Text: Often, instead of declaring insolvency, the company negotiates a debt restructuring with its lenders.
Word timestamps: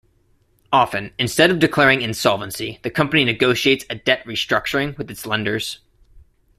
Often, 0.73 1.13
instead 1.19 1.51
of 1.51 1.59
declaring 1.59 2.01
insolvency, 2.01 2.79
the 2.81 2.89
company 2.89 3.23
negotiates 3.23 3.85
a 3.87 3.93
debt 3.93 4.25
restructuring 4.25 4.97
with 4.97 5.11
its 5.11 5.27
lenders. 5.27 5.77